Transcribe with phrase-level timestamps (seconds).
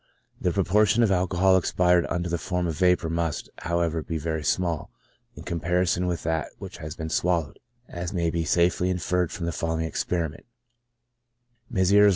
[0.41, 4.89] The proportion of alcohol expired under the form of vapor must, however, be very small,
[5.35, 9.51] in comparison with that which has been swallowed, as may be safely inferred from the
[9.51, 10.47] following experiment:
[11.69, 12.09] Messrs.